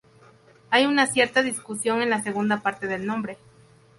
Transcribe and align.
Hay 0.71 0.87
una 0.87 1.05
cierta 1.05 1.43
discusión 1.43 2.01
en 2.01 2.09
la 2.09 2.23
segunda 2.23 2.61
parte 2.63 2.87
del 2.87 3.05
nombre. 3.05 3.37